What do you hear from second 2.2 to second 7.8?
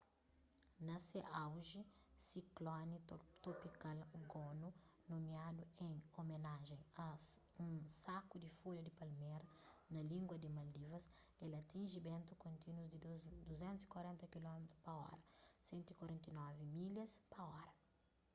sikloni topikal gonu nomiadu en omenajen a un